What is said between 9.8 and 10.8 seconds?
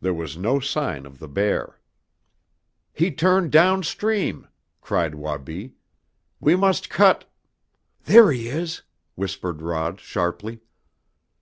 sharply.